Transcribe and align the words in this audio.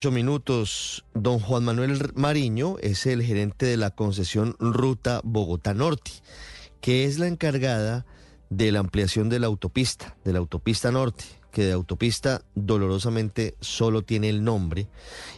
Ocho 0.00 0.12
minutos. 0.12 1.04
Don 1.12 1.40
Juan 1.40 1.64
Manuel 1.64 1.98
Mariño 2.14 2.76
es 2.80 3.04
el 3.06 3.20
gerente 3.20 3.66
de 3.66 3.76
la 3.76 3.90
concesión 3.90 4.54
Ruta 4.60 5.20
Bogotá 5.24 5.74
Norte, 5.74 6.12
que 6.80 7.04
es 7.04 7.18
la 7.18 7.26
encargada 7.26 8.06
de 8.48 8.70
la 8.70 8.78
ampliación 8.78 9.28
de 9.28 9.40
la 9.40 9.48
autopista, 9.48 10.16
de 10.24 10.34
la 10.34 10.38
autopista 10.38 10.92
norte, 10.92 11.24
que 11.50 11.64
de 11.64 11.72
autopista 11.72 12.42
dolorosamente 12.54 13.56
solo 13.60 14.02
tiene 14.02 14.28
el 14.28 14.44
nombre. 14.44 14.86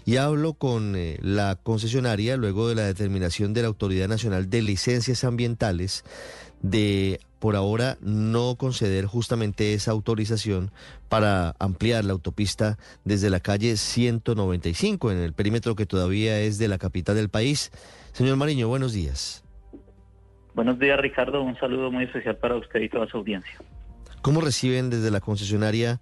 Y 0.05 0.17
hablo 0.17 0.53
con 0.53 0.95
eh, 0.95 1.19
la 1.23 1.57
concesionaria 1.57 2.37
luego 2.37 2.69
de 2.69 2.75
la 2.75 2.83
determinación 2.83 3.55
de 3.55 3.63
la 3.63 3.69
Autoridad 3.69 4.09
Nacional 4.09 4.51
de 4.51 4.61
Licencias 4.61 5.25
Ambientales 5.25 6.05
de 6.63 7.21
por 7.39 7.57
ahora 7.57 7.97
no 8.03 8.57
conceder 8.57 9.07
justamente 9.07 9.73
esa 9.73 9.93
autorización 9.93 10.71
para 11.09 11.57
ampliar 11.59 12.05
la 12.05 12.13
autopista 12.13 12.79
desde 13.05 13.31
la 13.31 13.41
calle 13.41 13.77
195 13.77 15.11
en 15.11 15.19
el 15.19 15.33
perímetro 15.33 15.75
que 15.75 15.87
todavía 15.87 16.39
es 16.41 16.59
de 16.59 16.69
la 16.69 16.79
capital 16.79 17.17
del 17.17 17.31
país. 17.31 17.73
Señor 18.13 18.37
Mariño, 18.37 18.69
buenos 18.69 18.93
días. 18.93 19.43
Buenos 20.55 20.79
días, 20.79 21.01
Ricardo. 21.01 21.43
Un 21.43 21.57
saludo 21.59 21.91
muy 21.91 22.05
especial 22.05 22.37
para 22.37 22.57
usted 22.57 22.81
y 22.81 22.89
toda 22.89 23.09
su 23.09 23.17
audiencia. 23.17 23.59
¿Cómo 24.21 24.43
reciben 24.43 24.91
desde 24.91 25.11
la 25.11 25.21
concesionaria 25.21 26.01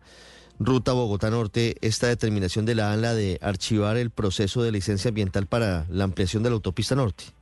Ruta 0.59 0.93
Bogotá 0.93 1.31
Norte 1.31 1.77
esta 1.83 2.09
determinación 2.09 2.67
de 2.67 2.75
la 2.75 2.93
ANLA 2.93 3.15
de 3.15 3.39
archivar 3.41 3.97
el 3.97 4.11
proceso 4.11 4.63
de 4.63 4.73
licencia 4.73 5.11
ambiental 5.11 5.47
para 5.47 5.87
la 5.89 6.03
ampliación 6.03 6.43
de 6.43 6.51
la 6.51 6.55
autopista 6.55 6.97
norte? 6.97 7.38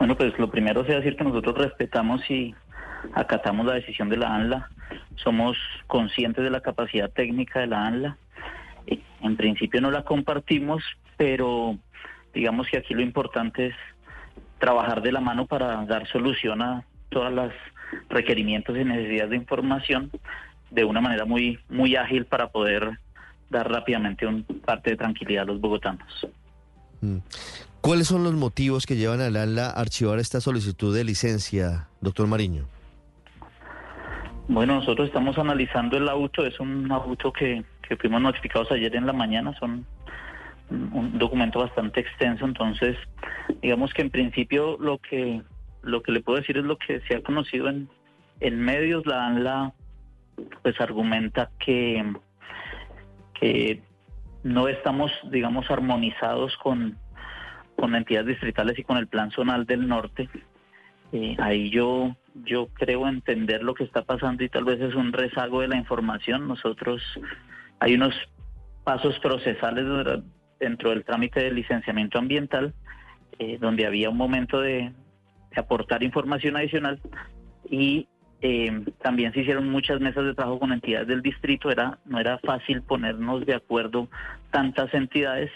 Bueno, 0.00 0.16
pues 0.16 0.32
lo 0.38 0.50
primero 0.50 0.80
es 0.80 0.88
decir 0.88 1.14
que 1.14 1.24
nosotros 1.24 1.58
respetamos 1.58 2.22
y 2.30 2.54
acatamos 3.12 3.66
la 3.66 3.74
decisión 3.74 4.08
de 4.08 4.16
la 4.16 4.34
ANLA. 4.34 4.70
Somos 5.16 5.58
conscientes 5.88 6.42
de 6.42 6.48
la 6.48 6.62
capacidad 6.62 7.10
técnica 7.10 7.60
de 7.60 7.66
la 7.66 7.86
ANLA. 7.86 8.16
En 9.20 9.36
principio 9.36 9.78
no 9.82 9.90
la 9.90 10.02
compartimos, 10.02 10.82
pero 11.18 11.76
digamos 12.32 12.66
que 12.68 12.78
aquí 12.78 12.94
lo 12.94 13.02
importante 13.02 13.66
es 13.66 13.74
trabajar 14.58 15.02
de 15.02 15.12
la 15.12 15.20
mano 15.20 15.44
para 15.44 15.84
dar 15.84 16.08
solución 16.08 16.62
a 16.62 16.82
todos 17.10 17.30
los 17.30 17.52
requerimientos 18.08 18.78
y 18.78 18.84
necesidades 18.84 19.28
de 19.28 19.36
información 19.36 20.10
de 20.70 20.84
una 20.84 21.02
manera 21.02 21.26
muy, 21.26 21.58
muy 21.68 21.96
ágil 21.96 22.24
para 22.24 22.48
poder 22.48 22.98
dar 23.50 23.70
rápidamente 23.70 24.26
un 24.26 24.44
parte 24.44 24.92
de 24.92 24.96
tranquilidad 24.96 25.42
a 25.42 25.52
los 25.52 25.60
bogotanos. 25.60 26.26
Mm. 27.00 27.18
¿Cuáles 27.80 28.08
son 28.08 28.24
los 28.24 28.34
motivos 28.34 28.84
que 28.84 28.96
llevan 28.96 29.20
a 29.20 29.26
ANLA 29.26 29.66
a 29.66 29.80
archivar 29.80 30.18
esta 30.18 30.40
solicitud 30.40 30.94
de 30.94 31.04
licencia, 31.04 31.88
doctor 32.00 32.26
Mariño? 32.26 32.66
Bueno, 34.48 34.74
nosotros 34.74 35.08
estamos 35.08 35.38
analizando 35.38 35.96
el 35.96 36.08
auto, 36.08 36.44
es 36.44 36.58
un 36.60 36.90
auto 36.90 37.32
que, 37.32 37.64
que 37.88 37.96
fuimos 37.96 38.20
notificados 38.20 38.70
ayer 38.72 38.94
en 38.96 39.06
la 39.06 39.12
mañana, 39.12 39.54
son 39.58 39.86
un 40.70 41.18
documento 41.18 41.60
bastante 41.60 42.00
extenso, 42.00 42.44
entonces 42.44 42.96
digamos 43.62 43.92
que 43.92 44.02
en 44.02 44.10
principio 44.10 44.76
lo 44.78 44.98
que 44.98 45.42
lo 45.82 46.02
que 46.02 46.12
le 46.12 46.20
puedo 46.20 46.38
decir 46.38 46.58
es 46.58 46.64
lo 46.64 46.76
que 46.76 47.00
se 47.08 47.16
ha 47.16 47.22
conocido 47.22 47.68
en, 47.68 47.88
en 48.40 48.60
medios, 48.60 49.06
la 49.06 49.26
ANLA 49.26 49.72
pues 50.62 50.80
argumenta 50.80 51.50
que, 51.58 52.12
que 53.34 53.82
no 54.42 54.68
estamos 54.68 55.10
digamos 55.30 55.70
armonizados 55.70 56.56
con 56.58 56.96
con 57.76 57.94
entidades 57.94 58.28
distritales 58.28 58.78
y 58.78 58.84
con 58.84 58.98
el 58.98 59.08
plan 59.08 59.30
zonal 59.30 59.64
del 59.64 59.88
norte. 59.88 60.28
Eh, 61.12 61.34
ahí 61.38 61.70
yo, 61.70 62.14
yo 62.34 62.68
creo 62.74 63.08
entender 63.08 63.62
lo 63.62 63.74
que 63.74 63.84
está 63.84 64.02
pasando 64.02 64.44
y 64.44 64.50
tal 64.50 64.64
vez 64.64 64.80
es 64.82 64.94
un 64.94 65.14
rezago 65.14 65.62
de 65.62 65.68
la 65.68 65.76
información. 65.76 66.46
Nosotros 66.46 67.02
hay 67.78 67.94
unos 67.94 68.14
pasos 68.84 69.18
procesales 69.20 69.86
dentro 70.58 70.90
del 70.90 71.04
trámite 71.04 71.40
de 71.40 71.52
licenciamiento 71.52 72.18
ambiental 72.18 72.74
eh, 73.38 73.56
donde 73.58 73.86
había 73.86 74.10
un 74.10 74.18
momento 74.18 74.60
de, 74.60 74.92
aportar 75.56 76.02
información 76.04 76.56
adicional 76.56 77.00
y 77.68 78.06
eh, 78.42 78.84
también 79.02 79.32
se 79.32 79.40
hicieron 79.40 79.68
muchas 79.68 80.00
mesas 80.00 80.24
de 80.24 80.34
trabajo 80.34 80.58
con 80.58 80.72
entidades 80.72 81.08
del 81.08 81.22
distrito, 81.22 81.70
era, 81.70 81.98
no 82.04 82.18
era 82.18 82.38
fácil 82.38 82.82
ponernos 82.82 83.44
de 83.44 83.54
acuerdo 83.54 84.08
tantas 84.50 84.92
entidades 84.94 85.50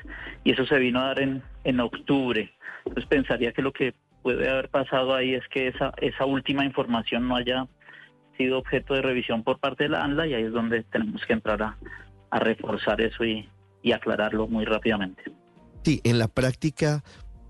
y 0.44 0.52
eso 0.52 0.66
se 0.66 0.78
vino 0.78 1.00
a 1.00 1.06
dar 1.06 1.20
en, 1.20 1.42
en 1.64 1.80
octubre. 1.80 2.52
Entonces 2.84 3.06
pensaría 3.06 3.52
que 3.52 3.62
lo 3.62 3.72
que 3.72 3.94
puede 4.22 4.48
haber 4.48 4.68
pasado 4.68 5.14
ahí 5.14 5.34
es 5.34 5.46
que 5.48 5.68
esa, 5.68 5.92
esa 6.00 6.24
última 6.26 6.64
información 6.64 7.28
no 7.28 7.36
haya 7.36 7.66
sido 8.36 8.58
objeto 8.58 8.94
de 8.94 9.02
revisión 9.02 9.42
por 9.42 9.58
parte 9.60 9.84
de 9.84 9.90
la 9.90 10.02
ANLA 10.02 10.26
y 10.26 10.34
ahí 10.34 10.44
es 10.44 10.52
donde 10.52 10.82
tenemos 10.84 11.24
que 11.26 11.32
entrar 11.32 11.62
a, 11.62 11.76
a 12.30 12.38
reforzar 12.38 13.00
eso 13.00 13.24
y, 13.24 13.48
y 13.82 13.92
aclararlo 13.92 14.48
muy 14.48 14.64
rápidamente. 14.64 15.22
Sí, 15.84 16.00
en 16.04 16.18
la 16.18 16.28
práctica, 16.28 17.02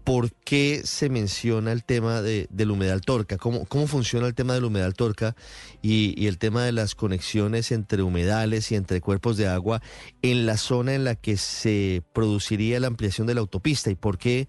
¿por 0.04 0.32
qué 0.32 0.82
se 0.84 1.08
menciona 1.08 1.72
el 1.72 1.82
tema 1.82 2.20
de, 2.22 2.46
del 2.50 2.70
humedal 2.70 3.00
torca? 3.00 3.38
¿Cómo, 3.38 3.64
¿Cómo 3.66 3.86
funciona 3.86 4.26
el 4.26 4.34
tema 4.34 4.54
del 4.54 4.64
humedal 4.64 4.94
torca 4.94 5.34
y, 5.82 6.14
y, 6.22 6.26
el 6.26 6.38
tema 6.38 6.64
de 6.64 6.72
las 6.72 6.94
conexiones 6.94 7.72
entre 7.72 8.02
humedales 8.02 8.70
y 8.70 8.76
entre 8.76 9.00
cuerpos 9.00 9.36
de 9.36 9.48
agua 9.48 9.80
en 10.22 10.46
la 10.46 10.58
zona 10.58 10.94
en 10.94 11.04
la 11.04 11.14
que 11.14 11.36
se 11.36 12.02
produciría 12.12 12.78
la 12.80 12.86
ampliación 12.86 13.26
de 13.26 13.34
la 13.34 13.40
autopista? 13.40 13.90
¿Y 13.90 13.94
por 13.94 14.18
qué 14.18 14.46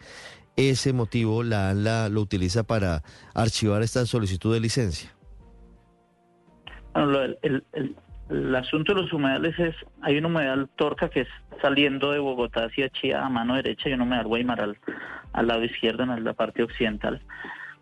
ese 0.58 0.94
motivo 0.94 1.44
la 1.44 1.70
ANLA 1.70 2.10
lo 2.10 2.22
utiliza 2.22 2.64
para 2.64 3.04
archivar 3.34 3.82
esta 3.82 4.06
solicitud 4.06 4.54
de 4.54 4.60
licencia? 4.60 5.16
Bueno, 6.94 7.36
el, 7.42 7.96
el, 8.30 8.56
asunto 8.56 8.94
de 8.94 9.02
los 9.02 9.14
humedales 9.14 9.58
es, 9.60 9.76
hay 10.02 10.18
un 10.18 10.26
humedal 10.26 10.70
Torca 10.76 11.10
que 11.10 11.22
es 11.22 11.28
saliendo 11.62 12.12
de 12.12 12.20
Bogotá 12.20 12.66
hacia 12.66 12.90
Chía 12.90 13.26
a 13.26 13.30
mano 13.30 13.56
derecha 13.56 13.90
y 13.90 13.94
un 13.94 14.02
humedal 14.02 14.28
Guaymaral 14.28 14.78
al 15.34 15.48
lado 15.48 15.64
izquierdo 15.64 16.04
en 16.04 16.24
la 16.24 16.34
parte 16.34 16.64
occidental. 16.64 17.22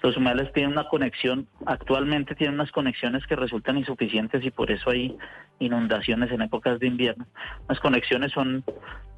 Los 0.01 0.17
humedales 0.17 0.51
tienen 0.51 0.73
una 0.73 0.89
conexión, 0.89 1.47
actualmente 1.65 2.35
tienen 2.35 2.55
unas 2.55 2.71
conexiones 2.71 3.25
que 3.25 3.37
resultan 3.37 3.77
insuficientes 3.77 4.43
y 4.43 4.51
por 4.51 4.69
eso 4.69 4.89
hay 4.89 5.17
inundaciones 5.59 6.29
en 6.31 6.41
épocas 6.41 6.79
de 6.79 6.87
invierno. 6.87 7.25
Las 7.69 7.79
conexiones 7.79 8.33
son 8.33 8.65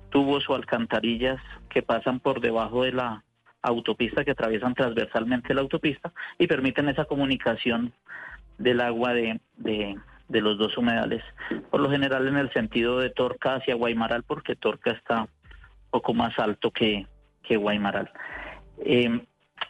tubos 0.09 0.47
o 0.47 0.53
alcantarillas 0.53 1.41
que 1.69 1.81
pasan 1.81 2.19
por 2.19 2.39
debajo 2.39 2.83
de 2.83 2.91
la 2.91 3.23
autopista, 3.63 4.23
que 4.23 4.31
atraviesan 4.31 4.75
transversalmente 4.75 5.53
la 5.53 5.61
autopista 5.61 6.13
y 6.37 6.45
permiten 6.45 6.87
esa 6.87 7.05
comunicación 7.05 7.91
del 8.57 8.79
agua 8.81 9.13
de, 9.13 9.39
de 10.27 10.41
los 10.41 10.57
dos 10.57 10.77
humedales. 10.77 11.23
Por 11.69 11.81
lo 11.81 11.89
general 11.89 12.27
en 12.27 12.37
el 12.37 12.51
sentido 12.51 12.99
de 12.99 13.09
Torca 13.09 13.55
hacia 13.55 13.75
Guaymaral, 13.75 14.23
porque 14.23 14.55
Torca 14.55 14.91
está 14.91 15.23
un 15.23 15.29
poco 15.91 16.13
más 16.13 16.37
alto 16.39 16.71
que, 16.71 17.07
que 17.43 17.57
Guaymaral. 17.57 18.11
Eh, 18.79 19.21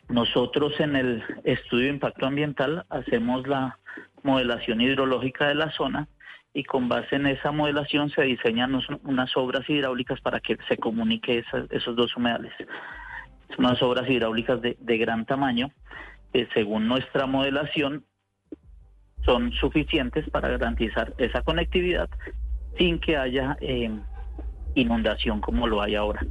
nosotros 0.10 0.80
en 0.80 0.96
el 0.96 1.24
estudio 1.44 1.86
de 1.86 1.94
impacto 1.94 2.26
ambiental 2.26 2.86
hacemos 2.90 3.48
la 3.48 3.80
modelación 4.24 4.82
hidrológica 4.82 5.48
de 5.48 5.56
la 5.56 5.72
zona 5.72 6.08
y 6.54 6.64
con 6.64 6.88
base 6.88 7.16
en 7.16 7.26
esa 7.28 7.52
modelación 7.52 8.10
se 8.12 8.22
diseñan 8.22 8.80
unas 9.04 9.36
obras 9.36 9.70
hidráulicas 9.70 10.22
para 10.22 10.40
que 10.40 10.58
se 10.70 10.78
comunique 10.78 11.44
esos 11.70 11.96
dos 11.96 12.16
humedales. 12.16 12.54
Son 13.56 13.66
unas 13.66 13.82
obras 13.82 14.10
hidráulicas 14.10 14.62
de 14.62 14.98
gran 14.98 15.26
tamaño 15.26 15.72
que 16.32 16.48
según 16.54 16.88
nuestra 16.88 17.26
modelación 17.26 18.06
son 19.26 19.52
suficientes 19.54 20.30
para 20.30 20.50
garantizar 20.50 21.14
esa 21.18 21.42
conectividad 21.42 22.10
sin 22.78 23.00
que 23.00 23.18
haya 23.18 23.58
eh, 23.62 23.90
inundación 24.76 25.42
como 25.42 25.68
lo 25.68 25.82
hay 25.82 25.96
ahora. 25.96 26.22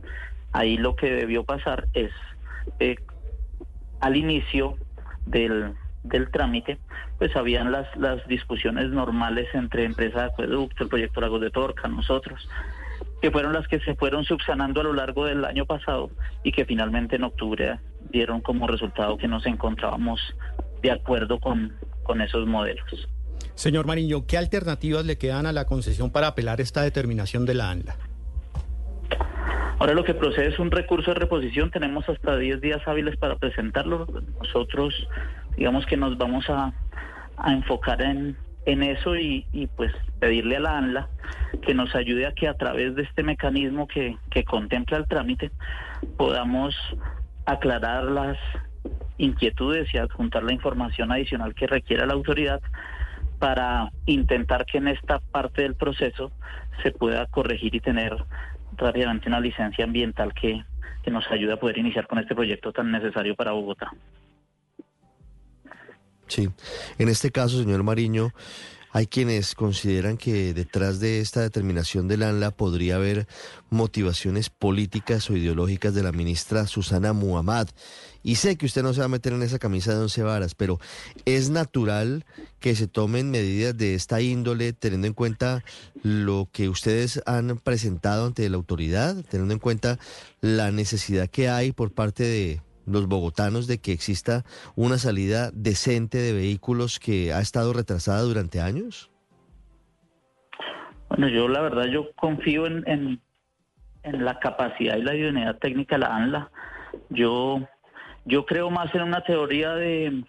Ahí 0.53 0.77
lo 0.77 0.94
que 0.94 1.10
debió 1.10 1.44
pasar 1.44 1.87
es 1.94 2.12
eh, 2.78 2.97
al 4.00 4.16
inicio 4.16 4.77
del, 5.27 5.75
del 6.03 6.31
trámite, 6.31 6.78
pues 7.19 7.34
habían 7.34 7.72
las, 7.72 7.94
las 7.97 8.27
discusiones 8.28 8.91
normales 8.91 9.49
entre 9.55 9.84
empresa 9.84 10.21
de 10.21 10.26
acueducto, 10.26 10.84
el 10.84 10.91
proyecto 10.91 11.21
Lagos 11.21 11.41
de 11.41 11.50
Torca, 11.50 11.88
nosotros, 11.88 12.49
que 13.21 13.31
fueron 13.31 13.55
las 13.55 13.66
que 13.66 13.81
se 13.81 13.94
fueron 13.94 14.25
subsanando 14.25 14.82
a 14.82 14.85
lo 14.85 14.93
largo 14.93 15.25
del 15.25 15.44
año 15.44 15.64
pasado 15.64 16.11
y 16.43 16.52
que 16.52 16.67
finalmente 16.67 17.17
en 17.17 17.25
octubre 17.25 17.79
dieron 18.11 18.43
como 18.43 18.67
resultado 18.67 19.17
que 19.17 19.29
nos 19.29 19.47
encontrábamos 19.47 20.20
de 20.82 20.90
acuerdo 20.90 21.40
con, 21.40 21.73
con 22.05 22.21
esos 22.21 22.47
modelos. 22.47 23.09
Señor 23.55 23.87
Mariño, 23.87 24.27
¿qué 24.27 24.39
alternativas 24.39 25.05
le 25.05 25.19
quedan 25.19 25.47
a 25.47 25.53
la 25.53 25.65
concesión 25.65 26.11
para 26.11 26.29
apelar 26.29 26.61
esta 26.61 26.83
determinación 26.83 27.47
de 27.47 27.55
la 27.55 27.71
ANLA? 27.71 27.97
Ahora 29.79 29.95
lo 29.95 30.05
que 30.05 30.15
procede 30.15 30.49
es 30.49 30.59
un 30.59 30.71
recurso 30.71 31.12
de 31.12 31.21
reposición, 31.21 31.71
tenemos 31.71 32.09
hasta 32.09 32.37
10 32.37 32.61
días 32.61 32.81
hábiles 32.87 33.17
para 33.17 33.37
presentarlo. 33.37 34.06
Nosotros, 34.41 34.95
digamos 35.56 35.85
que 35.87 35.97
nos 35.97 36.17
vamos 36.17 36.49
a, 36.49 36.73
a 37.37 37.53
enfocar 37.53 38.01
en, 38.01 38.37
en 38.67 38.83
eso 38.83 39.17
y, 39.17 39.47
y, 39.53 39.67
pues 39.67 39.93
pedirle 40.21 40.57
a 40.57 40.61
la 40.61 40.79
ANLA 40.79 41.09
que 41.62 41.75
nos 41.75 41.95
ayude 41.95 42.27
a 42.27 42.33
que 42.33 42.49
a 42.49 42.55
través 42.55 42.95
de 42.95 43.03
este 43.03 43.23
mecanismo 43.23 43.87
que, 43.87 44.17
que 44.31 44.45
contempla 44.45 44.97
el 44.97 45.07
trámite 45.07 45.50
podamos 46.17 46.75
aclarar 47.47 48.05
las 48.05 48.39
inquietudes 49.19 49.93
y 49.94 49.99
adjuntar 49.99 50.43
la 50.43 50.52
información 50.52 51.12
adicional 51.12 51.55
que 51.55 51.66
requiera 51.66 52.06
la 52.06 52.14
autoridad 52.14 52.61
para 53.38 53.90
intentar 54.06 54.64
que 54.64 54.78
en 54.78 54.88
esta 54.88 55.19
parte 55.19 55.62
del 55.62 55.75
proceso 55.75 56.32
se 56.82 56.90
pueda 56.90 57.26
corregir 57.26 57.75
y 57.75 57.81
tener 57.81 58.16
rápidamente 58.76 59.28
una 59.28 59.40
licencia 59.40 59.84
ambiental 59.84 60.32
que, 60.34 60.64
que 61.02 61.11
nos 61.11 61.26
ayude 61.31 61.52
a 61.52 61.61
poder 61.61 61.78
iniciar 61.78 62.06
con 62.06 62.19
este 62.19 62.34
proyecto 62.34 62.72
tan 62.72 62.90
necesario 62.90 63.34
para 63.34 63.52
Bogotá. 63.52 63.90
Sí, 66.26 66.49
en 66.99 67.08
este 67.08 67.31
caso, 67.31 67.58
señor 67.62 67.82
Mariño, 67.82 68.31
hay 68.94 69.08
quienes 69.08 69.56
consideran 69.56 70.17
que 70.17 70.55
detrás 70.55 71.00
de 71.00 71.19
esta 71.19 71.41
determinación 71.41 72.06
del 72.06 72.23
ANLA 72.23 72.52
podría 72.52 72.94
haber 72.94 73.26
motivaciones 73.69 74.50
políticas 74.50 75.29
o 75.29 75.37
ideológicas 75.37 75.94
de 75.94 76.05
la 76.05 76.12
ministra 76.12 76.69
Susana 76.69 77.12
Muhammad. 77.12 77.67
Y 78.23 78.37
sé 78.37 78.55
que 78.55 78.67
usted 78.67 78.85
no 78.85 78.94
se 78.94 79.00
va 79.00 79.06
a 79.06 79.08
meter 79.08 79.32
en 79.32 79.43
esa 79.43 79.58
camisa 79.58 79.93
de 79.93 79.99
once 79.99 80.23
varas, 80.23 80.55
pero 80.55 80.79
es 81.25 81.50
natural 81.50 82.25
que 82.61 82.76
se 82.76 82.87
tomen 82.87 83.32
medidas 83.32 83.76
de 83.76 83.96
esta 83.96 84.20
índole 84.20 84.73
teniendo 84.73 85.08
en 85.08 85.14
cuenta 85.14 85.64
lo 86.05 86.49
que 86.52 86.69
ustedes 86.69 87.20
han 87.26 87.58
presentado 87.58 88.26
ante 88.26 88.49
la 88.49 88.56
autoridad, 88.56 89.17
teniendo 89.29 89.55
en 89.55 89.61
cuenta 89.61 89.99
la 90.40 90.70
necesidad 90.70 91.29
que 91.29 91.49
hay 91.49 91.73
por 91.73 91.90
parte 91.90 92.23
de 92.23 92.61
los 92.87 93.07
bogotanos 93.07 93.67
de 93.67 93.79
que 93.79 93.93
exista 93.93 94.45
una 94.77 94.99
salida 94.99 95.51
decente 95.53 96.19
de 96.19 96.33
vehículos 96.33 96.99
que 96.99 97.33
ha 97.33 97.41
estado 97.41 97.73
retrasada 97.73 98.23
durante 98.23 98.61
años? 98.61 99.11
Bueno, 101.09 101.29
yo 101.29 101.49
la 101.49 101.61
verdad 101.61 101.85
yo 101.85 102.13
confío 102.17 102.67
en, 102.67 102.83
en, 102.87 103.21
la 104.25 104.39
capacidad 104.39 104.97
y 104.97 105.03
la 105.03 105.15
idoneidad 105.15 105.59
técnica 105.59 105.97
de 105.97 106.01
la 106.01 106.17
ANLA. 106.17 106.51
Yo, 107.11 107.61
yo 108.25 108.45
creo 108.45 108.71
más 108.71 108.95
en 108.95 109.03
una 109.03 109.23
teoría 109.23 109.75
de, 109.75 110.25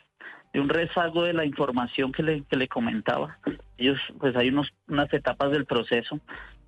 de 0.54 0.60
un 0.60 0.70
rezago 0.70 1.24
de 1.24 1.34
la 1.34 1.44
información 1.44 2.12
que 2.12 2.24
le, 2.24 2.44
que 2.44 2.56
le 2.56 2.68
comentaba. 2.68 3.38
Ellos, 3.78 4.00
pues 4.20 4.36
hay 4.36 4.50
unos, 4.50 4.72
unas 4.88 5.12
etapas 5.14 5.52
del 5.52 5.66
proceso. 5.66 6.20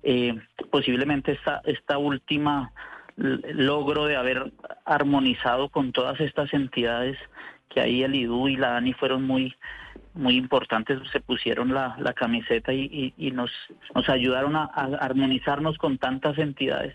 Eh, 0.02 0.34
posiblemente 0.70 1.32
esta, 1.32 1.62
esta 1.64 1.96
última 1.96 2.72
logro 3.18 4.06
de 4.06 4.16
haber 4.16 4.52
armonizado 4.84 5.68
con 5.68 5.92
todas 5.92 6.20
estas 6.20 6.52
entidades 6.54 7.18
que 7.68 7.80
ahí 7.80 8.02
el 8.02 8.14
IDU 8.14 8.48
y 8.48 8.56
la 8.56 8.76
ANI 8.76 8.92
fueron 8.94 9.24
muy 9.24 9.54
muy 10.14 10.36
importantes, 10.36 10.98
se 11.12 11.20
pusieron 11.20 11.72
la, 11.72 11.96
camiseta 12.16 12.72
y, 12.72 13.14
y, 13.16 13.30
nos, 13.30 13.52
nos 13.94 14.08
ayudaron 14.08 14.56
a, 14.56 14.64
armonizarnos 14.64 15.78
con 15.78 15.96
tantas 15.96 16.38
entidades. 16.38 16.94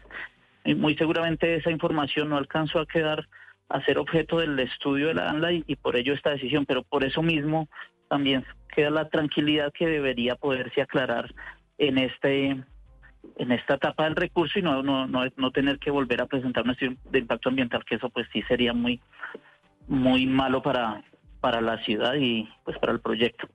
Y 0.66 0.76
muy 0.76 0.96
seguramente 0.96 1.56
esa 1.56 1.72
información 1.72 2.30
no 2.30 2.38
alcanzó 2.38 2.80
a 2.80 2.86
quedar 2.86 3.28
a 3.70 3.82
ser 3.86 3.98
objeto 3.98 4.40
del 4.40 4.60
estudio 4.60 5.08
de 5.08 5.14
la 5.14 5.30
ANLA 5.30 5.54
y, 5.54 5.64
y 5.68 5.76
por 5.78 5.96
ello 5.96 6.14
esta 6.14 6.32
decisión, 6.32 6.66
pero 6.66 6.84
por 6.84 7.06
eso 7.06 7.22
mismo 7.22 7.70
también 8.10 8.46
queda 8.76 8.90
la 8.90 9.08
tranquilidad 9.08 9.72
que 9.72 9.88
debería 9.88 10.36
poderse 10.36 10.82
aclarar 10.82 11.34
en 11.78 11.98
este 11.98 12.62
en 13.38 13.52
esta 13.52 13.76
etapa 13.76 14.06
del 14.06 14.16
recurso 14.16 14.60
y 14.60 14.62
no, 14.62 14.84
no, 14.84 15.08
no, 15.08 15.22
no 15.38 15.52
tener 15.52 15.80
que 15.80 15.92
volver 15.92 16.22
a 16.22 16.28
presentar 16.28 16.64
un 16.64 16.72
estudio 16.72 16.98
de 17.10 17.20
impacto 17.20 17.50
ambiental, 17.50 17.84
que 17.86 17.96
eso 17.96 18.10
pues 18.10 18.28
sí 18.32 18.42
sería 18.44 18.74
muy, 18.74 19.00
muy 19.88 20.26
malo 20.28 20.62
para, 20.62 21.04
para 21.40 21.62
la 21.62 21.84
ciudad 21.84 22.16
y 22.16 22.48
pues 22.64 22.78
para 22.80 22.94
el 22.94 23.00
proyecto. 23.00 23.48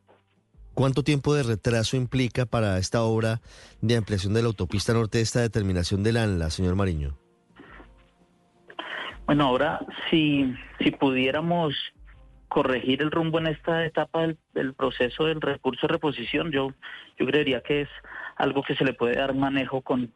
¿Cuánto 0.75 1.03
tiempo 1.03 1.35
de 1.35 1.43
retraso 1.43 1.97
implica 1.97 2.47
para 2.47 2.79
esta 2.79 3.03
obra 3.03 3.41
de 3.81 3.97
ampliación 3.97 4.33
de 4.35 4.43
la 4.43 4.49
autopista 4.49 4.93
norte 4.93 5.21
esta 5.21 5.41
determinación 5.41 6.05
del 6.05 6.17
ANLA, 6.17 6.51
señor 6.51 6.77
Mariño? 6.77 7.19
Bueno, 9.27 9.45
ahora 9.45 9.81
si, 10.09 10.55
si 10.79 10.91
pudiéramos 10.93 11.75
corregir 12.49 13.03
el 13.03 13.11
rumbo 13.11 13.39
en 13.39 13.49
esta 13.49 13.85
etapa 13.85 14.23
del, 14.23 14.39
del, 14.55 14.73
proceso 14.73 15.25
del 15.25 15.41
recurso 15.41 15.87
de 15.87 15.93
reposición, 15.95 16.51
yo, 16.53 16.73
yo 17.19 17.27
creería 17.27 17.61
que 17.61 17.83
es 17.83 17.89
algo 18.39 18.63
que 18.63 18.77
se 18.77 18.85
le 18.85 18.95
puede 18.95 19.17
dar 19.17 19.35
manejo 19.35 19.83
con, 19.83 20.13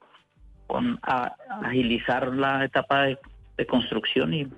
con 0.67 0.99
agilizar 1.03 2.29
la 2.29 2.65
etapa 2.65 3.03
de, 3.03 3.19
construcción 3.69 4.35
y 4.35 4.49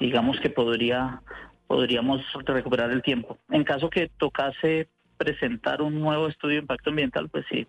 digamos 0.00 0.40
que 0.40 0.50
podría 0.50 1.20
podríamos 1.68 2.20
recuperar 2.46 2.90
el 2.90 3.00
tiempo. 3.00 3.38
En 3.48 3.62
caso 3.62 3.88
que 3.88 4.10
tocase 4.18 4.88
presentar 5.16 5.80
un 5.82 6.00
nuevo 6.00 6.26
estudio 6.26 6.56
de 6.56 6.62
impacto 6.62 6.90
ambiental, 6.90 7.28
pues 7.28 7.44
sí, 7.48 7.68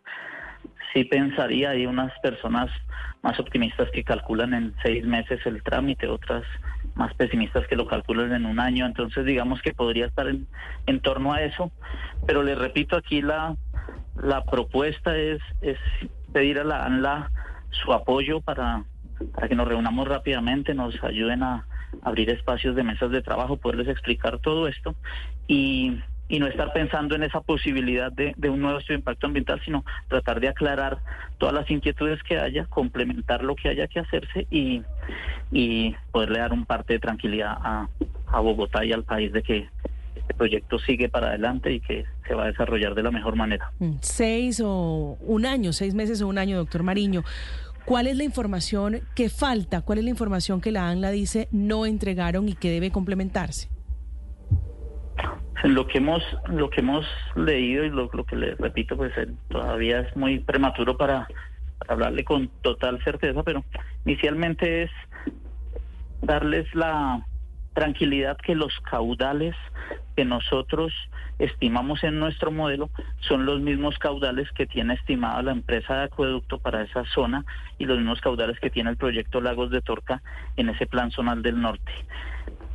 sí 0.91 1.03
pensaría, 1.03 1.69
hay 1.69 1.85
unas 1.85 2.11
personas 2.21 2.71
más 3.21 3.39
optimistas 3.39 3.91
que 3.91 4.03
calculan 4.03 4.55
en 4.55 4.73
seis 4.81 5.05
meses 5.05 5.39
el 5.45 5.61
trámite, 5.61 6.07
otras 6.07 6.43
más 6.95 7.13
pesimistas 7.13 7.67
que 7.67 7.75
lo 7.75 7.85
calculan 7.85 8.33
en 8.33 8.47
un 8.47 8.59
año, 8.59 8.87
entonces 8.87 9.23
digamos 9.23 9.61
que 9.61 9.73
podría 9.73 10.07
estar 10.07 10.27
en, 10.27 10.47
en 10.87 10.99
torno 11.01 11.33
a 11.33 11.43
eso, 11.43 11.71
pero 12.25 12.41
le 12.41 12.55
repito 12.55 12.97
aquí 12.97 13.21
la 13.21 13.55
la 14.21 14.43
propuesta 14.43 15.17
es, 15.17 15.41
es 15.61 15.77
pedir 16.31 16.59
a 16.59 16.63
la 16.63 16.85
ANLA 16.85 17.31
su 17.71 17.93
apoyo 17.93 18.41
para, 18.41 18.83
para 19.33 19.47
que 19.47 19.55
nos 19.55 19.67
reunamos 19.67 20.07
rápidamente, 20.07 20.73
nos 20.73 21.01
ayuden 21.03 21.43
a 21.43 21.65
abrir 22.03 22.29
espacios 22.29 22.75
de 22.75 22.83
mesas 22.83 23.11
de 23.11 23.21
trabajo, 23.21 23.57
poderles 23.57 23.87
explicar 23.87 24.39
todo 24.39 24.67
esto 24.67 24.95
y, 25.47 25.99
y 26.29 26.39
no 26.39 26.47
estar 26.47 26.71
pensando 26.71 27.15
en 27.15 27.23
esa 27.23 27.41
posibilidad 27.41 28.11
de, 28.11 28.33
un 28.49 28.61
nuevo 28.61 28.79
estudio 28.79 28.97
de 28.97 29.01
impacto 29.01 29.27
ambiental, 29.27 29.61
sino 29.65 29.83
tratar 30.07 30.39
de 30.39 30.49
aclarar 30.49 30.99
todas 31.37 31.53
las 31.53 31.69
inquietudes 31.69 32.21
que 32.23 32.39
haya, 32.39 32.65
complementar 32.65 33.43
lo 33.43 33.55
que 33.55 33.69
haya 33.69 33.87
que 33.87 33.99
hacerse 33.99 34.47
y, 34.49 34.81
y 35.51 35.95
poderle 36.11 36.39
dar 36.39 36.53
un 36.53 36.65
parte 36.65 36.93
de 36.93 36.99
tranquilidad 36.99 37.57
a, 37.61 37.89
a 38.27 38.39
Bogotá 38.39 38.85
y 38.85 38.93
al 38.93 39.03
país 39.03 39.33
de 39.33 39.43
que 39.43 39.69
este 40.31 40.37
proyecto 40.37 40.79
sigue 40.79 41.09
para 41.09 41.27
adelante 41.27 41.73
y 41.73 41.79
que 41.81 42.05
se 42.27 42.33
va 42.33 42.43
a 42.43 42.47
desarrollar 42.47 42.95
de 42.95 43.03
la 43.03 43.11
mejor 43.11 43.35
manera. 43.35 43.71
Mm, 43.79 43.95
seis 43.99 44.61
o 44.63 45.17
un 45.21 45.45
año, 45.45 45.73
seis 45.73 45.93
meses 45.93 46.21
o 46.21 46.27
un 46.27 46.37
año, 46.37 46.57
doctor 46.57 46.83
Mariño. 46.83 47.23
¿Cuál 47.85 48.07
es 48.07 48.15
la 48.15 48.23
información 48.23 49.01
que 49.15 49.29
falta? 49.29 49.81
¿Cuál 49.81 49.97
es 49.97 50.03
la 50.05 50.09
información 50.09 50.61
que 50.61 50.71
la 50.71 50.87
ANLA 50.87 51.11
dice 51.11 51.49
no 51.51 51.85
entregaron 51.85 52.47
y 52.47 52.53
que 52.53 52.69
debe 52.69 52.91
complementarse? 52.91 53.69
Lo 55.63 55.85
que 55.87 55.97
hemos 55.97 56.23
lo 56.47 56.69
que 56.69 56.79
hemos 56.79 57.05
leído 57.35 57.83
y 57.83 57.89
lo, 57.89 58.09
que 58.09 58.35
le 58.35 58.55
repito, 58.55 58.95
pues 58.95 59.11
eh, 59.17 59.27
todavía 59.49 59.99
es 59.99 60.15
muy 60.15 60.39
prematuro 60.39 60.97
para, 60.97 61.27
para 61.77 61.93
hablarle 61.93 62.23
con 62.23 62.47
total 62.61 63.03
certeza, 63.03 63.43
pero 63.43 63.63
inicialmente 64.05 64.83
es 64.83 64.91
darles 66.21 66.73
la 66.73 67.25
tranquilidad 67.73 68.37
que 68.37 68.55
los 68.55 68.79
caudales 68.81 69.55
que 70.15 70.25
nosotros 70.25 70.93
estimamos 71.39 72.03
en 72.03 72.19
nuestro 72.19 72.51
modelo 72.51 72.89
son 73.21 73.45
los 73.45 73.61
mismos 73.61 73.97
caudales 73.97 74.51
que 74.51 74.67
tiene 74.67 74.93
estimada 74.95 75.41
la 75.41 75.51
empresa 75.51 75.95
de 75.95 76.03
acueducto 76.03 76.59
para 76.59 76.83
esa 76.83 77.05
zona 77.05 77.45
y 77.77 77.85
los 77.85 77.97
mismos 77.97 78.21
caudales 78.21 78.59
que 78.59 78.69
tiene 78.69 78.89
el 78.89 78.97
proyecto 78.97 79.41
Lagos 79.41 79.71
de 79.71 79.81
Torca 79.81 80.21
en 80.57 80.69
ese 80.69 80.85
plan 80.85 81.11
zonal 81.11 81.41
del 81.41 81.61
norte. 81.61 81.91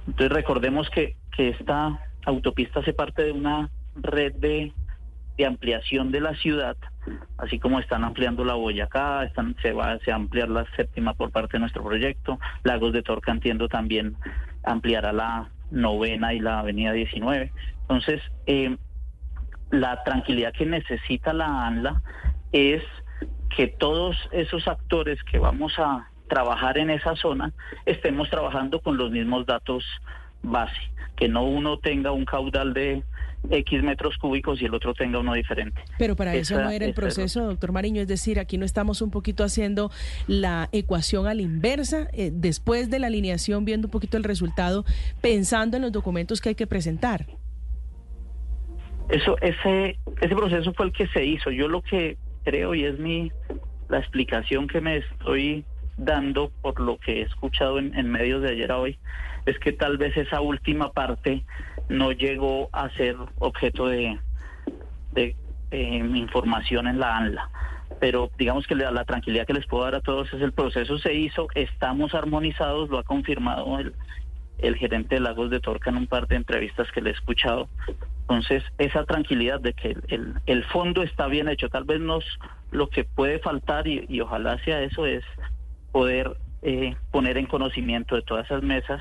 Entonces 0.06 0.32
recordemos 0.32 0.88
que, 0.90 1.16
que 1.36 1.50
esta 1.50 2.00
autopista 2.24 2.80
hace 2.80 2.92
parte 2.92 3.22
de 3.22 3.32
una 3.32 3.70
red 3.96 4.34
de, 4.34 4.72
de 5.36 5.46
ampliación 5.46 6.10
de 6.12 6.20
la 6.20 6.34
ciudad, 6.34 6.76
así 7.38 7.58
como 7.58 7.78
están 7.78 8.04
ampliando 8.04 8.44
la 8.44 8.54
Boyacá, 8.54 9.30
se 9.62 9.72
va, 9.72 9.92
a 9.92 10.14
ampliar 10.14 10.48
la 10.48 10.64
séptima 10.76 11.14
por 11.14 11.30
parte 11.30 11.54
de 11.54 11.60
nuestro 11.60 11.84
proyecto, 11.84 12.38
Lagos 12.64 12.92
de 12.92 13.02
Torca 13.02 13.32
entiendo 13.32 13.68
también 13.68 14.16
ampliará 14.64 15.12
la 15.12 15.50
novena 15.70 16.32
y 16.32 16.40
la 16.40 16.60
avenida 16.60 16.92
19. 16.92 17.52
Entonces, 17.82 18.20
eh, 18.46 18.76
la 19.70 20.02
tranquilidad 20.04 20.52
que 20.52 20.66
necesita 20.66 21.32
la 21.32 21.66
ANLA 21.66 22.02
es 22.52 22.82
que 23.54 23.68
todos 23.68 24.16
esos 24.32 24.66
actores 24.68 25.22
que 25.24 25.38
vamos 25.38 25.78
a 25.78 26.08
trabajar 26.28 26.78
en 26.78 26.90
esa 26.90 27.14
zona 27.16 27.52
estemos 27.84 28.28
trabajando 28.30 28.80
con 28.80 28.96
los 28.96 29.10
mismos 29.10 29.46
datos 29.46 29.84
base, 30.42 30.90
que 31.16 31.28
no 31.28 31.44
uno 31.44 31.78
tenga 31.78 32.12
un 32.12 32.24
caudal 32.24 32.74
de 32.74 33.02
X 33.50 33.82
metros 33.82 34.16
cúbicos 34.18 34.60
y 34.60 34.64
el 34.64 34.74
otro 34.74 34.94
tenga 34.94 35.18
uno 35.18 35.34
diferente. 35.34 35.80
Pero 35.98 36.16
para 36.16 36.34
eso 36.34 36.60
no 36.60 36.70
era 36.70 36.84
el 36.84 36.94
proceso, 36.94 37.46
doctor 37.46 37.72
Mariño, 37.72 38.02
es 38.02 38.08
decir, 38.08 38.38
aquí 38.38 38.58
no 38.58 38.64
estamos 38.64 39.02
un 39.02 39.10
poquito 39.10 39.44
haciendo 39.44 39.90
la 40.26 40.68
ecuación 40.72 41.26
a 41.26 41.34
la 41.34 41.42
inversa, 41.42 42.08
eh, 42.12 42.30
después 42.32 42.90
de 42.90 42.98
la 42.98 43.06
alineación, 43.06 43.64
viendo 43.64 43.88
un 43.88 43.92
poquito 43.92 44.16
el 44.16 44.24
resultado, 44.24 44.84
pensando 45.20 45.76
en 45.76 45.82
los 45.82 45.92
documentos 45.92 46.40
que 46.40 46.50
hay 46.50 46.54
que 46.54 46.66
presentar. 46.66 47.26
Eso, 49.08 49.36
ese, 49.40 49.98
ese 50.20 50.34
proceso 50.34 50.72
fue 50.72 50.86
el 50.86 50.92
que 50.92 51.06
se 51.08 51.24
hizo. 51.24 51.50
Yo 51.50 51.68
lo 51.68 51.82
que 51.82 52.16
creo 52.44 52.74
y 52.74 52.84
es 52.84 52.98
mi 52.98 53.30
la 53.88 53.98
explicación 53.98 54.66
que 54.66 54.80
me 54.80 54.96
estoy 54.96 55.64
dando 55.96 56.50
por 56.60 56.80
lo 56.80 56.98
que 56.98 57.20
he 57.20 57.22
escuchado 57.22 57.78
en, 57.78 57.96
en 57.96 58.10
medios 58.10 58.42
de 58.42 58.50
ayer 58.50 58.70
a 58.72 58.78
hoy 58.78 58.98
es 59.46 59.58
que 59.60 59.72
tal 59.72 59.96
vez 59.96 60.16
esa 60.16 60.40
última 60.40 60.92
parte 60.92 61.44
no 61.88 62.12
llegó 62.12 62.68
a 62.72 62.90
ser 62.90 63.16
objeto 63.38 63.86
de, 63.86 64.18
información 65.90 66.86
en 66.86 66.98
la 66.98 67.16
ANLA. 67.16 67.50
Pero 68.00 68.30
digamos 68.36 68.66
que 68.66 68.74
la, 68.74 68.90
la, 68.90 69.04
tranquilidad 69.04 69.46
que 69.46 69.54
les 69.54 69.66
puedo 69.66 69.84
dar 69.84 69.94
a 69.94 70.00
todos 70.00 70.32
es 70.32 70.42
el 70.42 70.52
proceso 70.52 70.98
se 70.98 71.14
hizo, 71.14 71.48
estamos 71.54 72.14
armonizados, 72.14 72.90
lo 72.90 72.98
ha 72.98 73.04
confirmado 73.04 73.78
el, 73.78 73.94
el 74.58 74.76
gerente 74.76 75.16
de 75.16 75.20
Lagos 75.20 75.50
de 75.50 75.60
Torca 75.60 75.90
en 75.90 75.96
un 75.96 76.06
par 76.06 76.26
de 76.26 76.36
entrevistas 76.36 76.90
que 76.92 77.00
le 77.00 77.10
he 77.10 77.12
escuchado. 77.12 77.68
Entonces, 78.22 78.62
esa 78.78 79.04
tranquilidad 79.04 79.60
de 79.60 79.72
que 79.72 79.96
el, 80.08 80.34
el 80.46 80.64
fondo 80.64 81.02
está 81.02 81.26
bien 81.26 81.48
hecho, 81.48 81.68
tal 81.68 81.84
vez 81.84 82.00
nos 82.00 82.24
lo 82.70 82.88
que 82.88 83.04
puede 83.04 83.38
faltar 83.38 83.86
y, 83.86 84.04
y 84.08 84.20
ojalá 84.20 84.58
sea 84.64 84.82
eso 84.82 85.06
es 85.06 85.24
poder 85.92 86.36
eh, 86.62 86.96
poner 87.12 87.38
en 87.38 87.46
conocimiento 87.46 88.16
de 88.16 88.22
todas 88.22 88.46
esas 88.46 88.62
mesas 88.62 89.00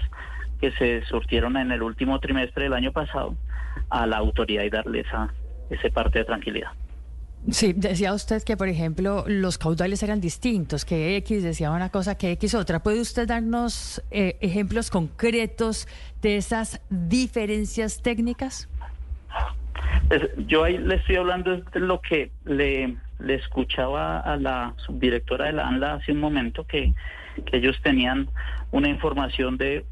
que 0.60 0.72
se 0.74 1.04
surtieron 1.06 1.58
en 1.58 1.72
el 1.72 1.82
último 1.82 2.20
trimestre 2.20 2.64
del 2.66 2.74
año 2.74 2.92
pasado 2.92 3.36
a 3.90 4.06
la 4.06 4.18
autoridad 4.18 4.64
y 4.64 4.70
darle 4.70 5.02
esa, 5.02 5.34
ese 5.70 5.90
parte 5.92 6.20
de 6.20 6.26
tranquilidad. 6.26 6.72
Sí, 7.52 7.74
decía 7.74 8.14
usted 8.14 8.42
que, 8.44 8.58
por 8.58 8.68
ejemplo, 8.68 9.24
los 9.28 9.60
caudales 9.60 10.02
eran 10.02 10.20
distintos, 10.20 10.84
que 10.84 11.16
X 11.18 11.44
decía 11.44 11.70
una 11.70 11.90
cosa, 11.90 12.18
que 12.18 12.32
X 12.32 12.56
otra. 12.56 12.82
¿Puede 12.82 13.00
usted 13.02 13.28
darnos 13.28 14.02
eh, 14.10 14.38
ejemplos 14.42 14.90
concretos 14.90 15.88
de 16.24 16.38
esas 16.38 16.82
diferencias 16.90 18.02
técnicas? 18.02 18.68
Pues, 20.08 20.24
yo 20.48 20.64
ahí 20.64 20.80
le 20.80 20.96
estoy 20.96 21.18
hablando 21.18 21.58
de 21.58 21.80
lo 21.80 22.02
que 22.02 22.32
le, 22.46 22.98
le 23.20 23.36
escuchaba 23.36 24.22
a 24.22 24.38
la 24.38 24.74
subdirectora 24.78 25.46
de 25.46 25.54
la 25.54 25.68
ANLA 25.68 25.94
hace 25.96 26.14
un 26.14 26.20
momento, 26.20 26.66
que, 26.66 26.96
que 27.46 27.58
ellos 27.58 27.78
tenían 27.84 28.28
una 28.72 28.90
información 28.90 29.58
de 29.58 29.86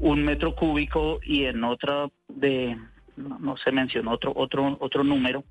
un 0.00 0.24
metro 0.24 0.54
cúbico 0.54 1.20
y 1.22 1.44
en 1.44 1.62
otra 1.64 2.08
de, 2.28 2.76
no, 3.16 3.56
se 3.58 3.70
mencionó 3.70 4.12
otro, 4.12 4.32
otro, 4.34 4.76
otro 4.80 5.04
número 5.04 5.44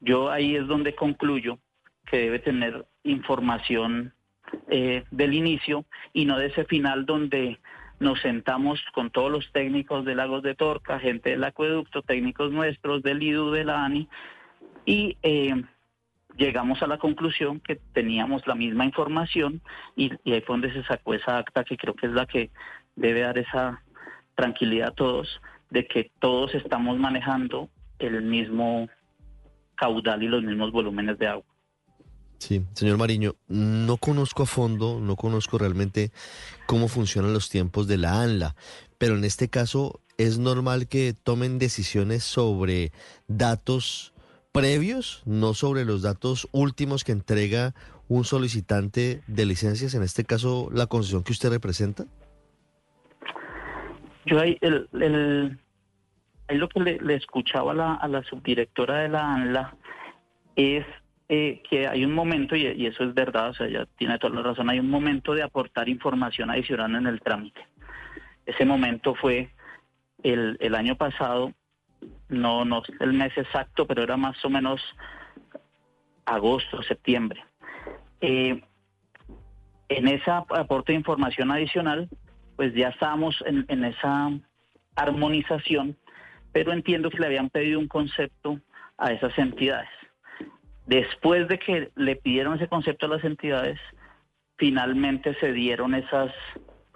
yo 0.00 0.30
ahí 0.30 0.56
es 0.56 0.66
donde 0.66 0.94
concluyo 0.94 1.58
que 2.06 2.18
debe 2.18 2.38
tener 2.38 2.84
información 3.02 4.12
eh, 4.68 5.04
del 5.10 5.34
inicio 5.34 5.84
y 6.12 6.26
no 6.26 6.38
de 6.38 6.46
ese 6.46 6.64
final 6.66 7.06
donde 7.06 7.58
nos 8.00 8.20
sentamos 8.20 8.80
con 8.92 9.10
todos 9.10 9.30
los 9.30 9.50
técnicos 9.52 10.04
de 10.04 10.14
Lagos 10.14 10.42
de 10.42 10.54
Torca, 10.54 10.98
gente 10.98 11.30
del 11.30 11.44
acueducto, 11.44 12.02
técnicos 12.02 12.52
nuestros 12.52 13.02
del 13.02 13.22
IDU, 13.22 13.50
de 13.50 13.64
la 13.64 13.84
ANI, 13.84 14.08
y 14.84 15.16
eh, 15.22 15.54
llegamos 16.36 16.82
a 16.82 16.86
la 16.86 16.98
conclusión 16.98 17.60
que 17.60 17.76
teníamos 17.94 18.46
la 18.46 18.54
misma 18.54 18.84
información 18.84 19.62
y, 19.96 20.10
y 20.24 20.32
ahí 20.32 20.40
fue 20.42 20.54
donde 20.54 20.72
se 20.72 20.84
sacó 20.84 21.14
esa 21.14 21.38
acta 21.38 21.64
que 21.64 21.76
creo 21.76 21.94
que 21.94 22.06
es 22.06 22.12
la 22.12 22.26
que 22.26 22.50
debe 22.96 23.20
dar 23.20 23.38
esa 23.38 23.82
tranquilidad 24.34 24.88
a 24.88 24.94
todos 24.94 25.40
de 25.70 25.86
que 25.86 26.10
todos 26.20 26.54
estamos 26.54 26.98
manejando 26.98 27.68
el 27.98 28.22
mismo 28.22 28.88
caudal 29.76 30.22
y 30.22 30.28
los 30.28 30.42
mismos 30.42 30.72
volúmenes 30.72 31.18
de 31.18 31.26
agua. 31.26 31.44
Sí, 32.38 32.62
señor 32.74 32.98
Mariño, 32.98 33.36
no 33.48 33.96
conozco 33.96 34.42
a 34.42 34.46
fondo, 34.46 35.00
no 35.00 35.16
conozco 35.16 35.56
realmente 35.56 36.12
cómo 36.66 36.88
funcionan 36.88 37.32
los 37.32 37.48
tiempos 37.48 37.86
de 37.86 37.96
la 37.96 38.22
ANLA, 38.22 38.54
pero 38.98 39.16
en 39.16 39.24
este 39.24 39.48
caso 39.48 40.00
es 40.18 40.38
normal 40.38 40.86
que 40.86 41.14
tomen 41.14 41.58
decisiones 41.58 42.22
sobre 42.22 42.92
datos 43.28 44.12
previos, 44.52 45.22
no 45.24 45.54
sobre 45.54 45.84
los 45.84 46.02
datos 46.02 46.48
últimos 46.52 47.02
que 47.02 47.12
entrega 47.12 47.74
un 48.08 48.24
solicitante 48.24 49.22
de 49.26 49.46
licencias, 49.46 49.94
en 49.94 50.02
este 50.02 50.24
caso 50.24 50.68
la 50.72 50.86
concesión 50.86 51.24
que 51.24 51.32
usted 51.32 51.50
representa. 51.50 52.06
Yo 54.26 54.40
ahí, 54.40 54.58
el, 54.60 54.88
el, 54.92 55.58
ahí 56.48 56.56
lo 56.56 56.68
que 56.68 56.80
le, 56.80 57.14
escuchaba 57.14 57.72
a 57.94 58.08
la, 58.08 58.22
subdirectora 58.22 58.98
de 59.00 59.08
la 59.08 59.34
ANLA 59.34 59.76
es 60.56 60.86
eh, 61.28 61.62
que 61.68 61.86
hay 61.86 62.04
un 62.04 62.12
momento, 62.12 62.56
y, 62.56 62.66
y, 62.66 62.86
eso 62.86 63.04
es 63.04 63.14
verdad, 63.14 63.50
o 63.50 63.54
sea, 63.54 63.66
ella 63.66 63.86
tiene 63.96 64.18
toda 64.18 64.34
la 64.34 64.42
razón, 64.42 64.70
hay 64.70 64.78
un 64.78 64.90
momento 64.90 65.34
de 65.34 65.42
aportar 65.42 65.88
información 65.88 66.50
adicional 66.50 66.94
en 66.94 67.06
el 67.06 67.20
trámite. 67.20 67.66
Ese 68.46 68.64
momento 68.64 69.14
fue 69.14 69.50
el, 70.22 70.56
el 70.60 70.74
año 70.74 70.96
pasado, 70.96 71.52
no, 72.28 72.64
no 72.64 72.82
el 73.00 73.12
mes 73.12 73.36
exacto, 73.36 73.86
pero 73.86 74.02
era 74.02 74.16
más 74.16 74.42
o 74.44 74.50
menos 74.50 74.80
agosto, 76.24 76.82
septiembre. 76.82 77.44
Eh, 78.20 78.62
en 79.88 80.08
ese 80.08 80.30
aporte 80.30 80.92
de 80.92 80.98
información 80.98 81.50
adicional, 81.50 82.08
pues 82.56 82.74
ya 82.74 82.88
estábamos 82.88 83.42
en, 83.46 83.64
en 83.68 83.84
esa 83.84 84.30
armonización 84.96 85.96
pero 86.54 86.72
entiendo 86.72 87.10
que 87.10 87.18
le 87.18 87.26
habían 87.26 87.50
pedido 87.50 87.80
un 87.80 87.88
concepto 87.88 88.60
a 88.96 89.10
esas 89.10 89.36
entidades. 89.36 89.90
Después 90.86 91.48
de 91.48 91.58
que 91.58 91.90
le 91.96 92.14
pidieron 92.14 92.54
ese 92.54 92.68
concepto 92.68 93.06
a 93.06 93.08
las 93.08 93.24
entidades, 93.24 93.80
finalmente 94.56 95.34
se 95.40 95.52
dieron 95.52 95.96
esas, 95.96 96.32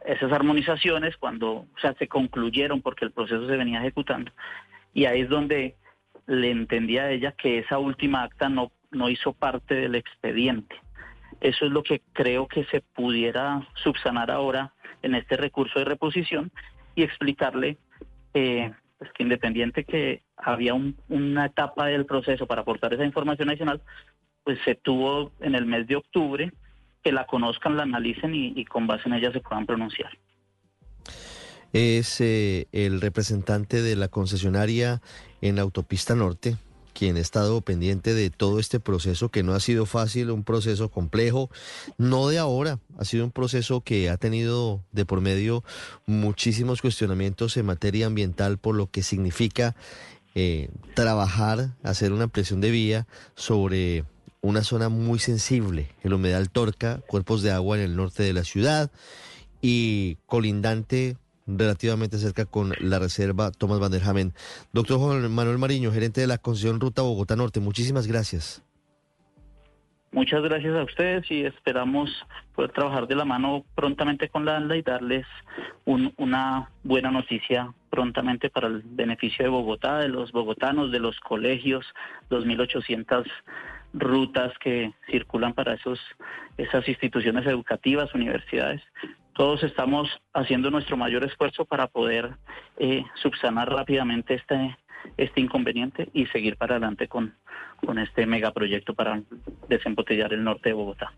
esas 0.07 0.31
armonizaciones 0.31 1.17
cuando, 1.17 1.51
o 1.51 1.79
sea, 1.81 1.93
se 1.95 2.07
concluyeron 2.07 2.83
porque 2.83 3.05
el 3.05 3.11
proceso 3.11 3.49
se 3.49 3.57
venía 3.57 3.81
ejecutando. 3.81 4.31
Y 4.95 5.07
ahí 5.07 5.23
es 5.23 5.29
donde 5.29 5.75
le 6.29 6.53
entendía 6.53 7.05
a 7.05 7.11
ella 7.11 7.33
que 7.33 7.59
esa 7.59 7.79
última 7.79 8.23
acta 8.23 8.49
no, 8.49 8.71
no 8.93 9.11
hizo 9.11 9.33
parte 9.33 9.75
del 9.75 9.97
expediente. 9.97 10.77
Eso 11.41 11.67
es 11.67 11.73
lo 11.73 11.83
que 11.83 12.01
creo 12.13 12.47
que 12.47 12.65
se 12.67 12.81
pudiera 12.81 13.67
subsanar 13.83 14.31
ahora 14.31 14.73
en 15.03 15.15
este 15.15 15.37
recurso 15.37 15.79
de 15.79 15.85
reposición 15.85 16.51
y 16.95 17.03
explicarle 17.03 17.79
eh, 18.35 18.73
pues 18.99 19.13
que 19.13 19.23
independiente 19.23 19.85
que 19.85 20.23
había 20.37 20.75
una 20.75 21.47
etapa 21.47 21.87
del 21.87 22.05
proceso 22.05 22.47
para 22.47 22.63
aportar 22.63 22.93
esa 22.95 23.05
información 23.05 23.49
adicional, 23.49 23.81
pues 24.43 24.59
se 24.65 24.75
tuvo 24.75 25.31
en 25.41 25.55
el 25.55 25.67
mes 25.67 25.87
de 25.87 25.97
octubre 25.97 26.53
que 27.03 27.13
la 27.13 27.27
conozcan, 27.27 27.77
la 27.77 27.85
analicen 27.85 28.35
y, 28.35 28.65
con 28.65 28.87
base 28.87 29.09
en 29.09 29.15
ella 29.15 29.33
se 29.33 29.41
puedan 29.41 29.67
pronunciar. 29.67 30.11
Es 31.73 32.21
eh, 32.21 32.67
el 32.73 33.01
representante 33.01 33.83
de 33.83 33.95
la 33.95 34.09
concesionaria 34.09 35.01
en 35.43 35.57
la 35.57 35.63
autopista 35.63 36.15
norte, 36.15 36.57
quien 36.99 37.17
ha 37.17 37.21
estado 37.21 37.61
pendiente 37.61 38.13
de 38.13 38.29
todo 38.29 38.59
este 38.59 38.81
proceso 38.81 39.29
que 39.29 39.45
no 39.45 39.55
ha 39.55 39.61
sido 39.61 39.87
fácil, 39.87 40.33
un 40.33 40.43
proceso 40.43 40.91
complejo, 40.91 41.49
no 41.97 42.27
de 42.27 42.39
ahora, 42.39 42.81
ha 42.99 43.05
sido 43.05 43.25
un 43.25 43.31
proceso 43.31 43.83
que 43.83 44.11
ha 44.11 44.17
tenido 44.17 44.83
de 44.91 45.05
por 45.05 45.21
medio 45.21 45.63
muchísimos 46.07 46.83
cuestionamientos 46.83 47.57
en 47.57 47.67
materia 47.67 48.07
ambiental 48.07 48.59
por 48.59 48.75
lo 48.75 48.91
que 48.91 49.05
significa 49.05 49.77
eh, 50.35 50.71
trabajar, 50.95 51.77
hacer 51.85 52.13
una 52.13 52.27
presión 52.27 52.61
de 52.61 52.73
vía 52.73 53.07
sobre 53.37 54.05
una 54.41 54.65
zona 54.65 54.89
muy 54.89 55.21
sensible, 55.21 55.95
el 56.03 56.15
humedal 56.15 56.51
Torca, 56.51 57.01
cuerpos 57.07 57.43
de 57.43 57.53
agua 57.53 57.77
en 57.77 57.85
el 57.85 57.95
norte 57.95 58.25
de 58.25 58.33
la 58.33 58.43
ciudad 58.43 58.91
y 59.63 60.17
colindante 60.27 61.17
relativamente 61.49 62.19
cerca 62.19 62.45
con 62.45 62.75
la 62.79 62.99
reserva 62.99 63.51
Tomás 63.51 63.81
Van 63.81 63.91
der 63.91 64.05
Hamen. 64.05 64.33
Doctor 64.73 64.99
Juan 64.99 65.31
Manuel 65.33 65.59
Mariño, 65.59 65.91
gerente 65.93 66.21
de 66.21 66.27
la 66.27 66.39
concesión 66.39 66.81
Ruta 66.81 67.03
Bogotá 67.03 67.35
Norte, 67.37 67.61
muchísimas 67.61 68.07
gracias. 68.07 68.63
Muchas 70.11 70.43
gracias 70.43 70.75
a 70.75 70.85
ustedes 70.85 71.31
y 71.31 71.45
esperamos 71.45 72.11
poder 72.55 72.73
trabajar 72.73 73.07
de 73.07 73.15
la 73.15 73.27
mano 73.27 73.65
prontamente 73.75 74.31
con 74.31 74.47
la 74.47 74.57
ANLA 74.57 74.77
y 74.79 74.83
darles 74.83 75.27
una 75.85 76.71
buena 76.83 77.11
noticia 77.11 77.75
prontamente 77.91 78.49
para 78.49 78.69
el 78.69 78.83
beneficio 78.83 79.45
de 79.45 79.51
Bogotá, 79.51 79.99
de 79.99 80.09
los 80.09 80.33
bogotanos, 80.33 80.91
de 80.93 81.01
los 81.01 81.21
colegios, 81.21 81.85
2.800 82.31 83.27
rutas 83.93 84.53
que 84.61 84.93
circulan 85.11 85.53
para 85.53 85.75
esos, 85.75 86.01
esas 86.57 86.89
instituciones 86.89 87.47
educativas, 87.47 88.15
universidades 88.15 88.83
todos 89.39 89.63
estamos 89.63 90.09
haciendo 90.35 90.69
nuestro 90.69 90.97
mayor 90.97 91.23
esfuerzo 91.23 91.65
para 91.65 91.87
poder 91.87 92.37
eh, 92.77 93.05
subsanar 93.23 93.71
rápidamente 93.71 94.35
este, 94.35 94.77
este 95.17 95.41
inconveniente 95.41 96.09
y 96.13 96.27
seguir 96.27 96.57
para 96.57 96.75
adelante 96.75 97.07
con, 97.07 97.37
con 97.87 98.01
este 98.01 98.27
megaproyecto 98.27 98.95
para 98.95 99.23
desembotellar 99.69 100.33
el 100.33 100.43
norte 100.43 100.71
de 100.71 100.75
Bogotá. 100.75 101.13